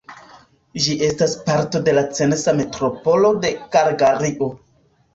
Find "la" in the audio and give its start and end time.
1.99-2.05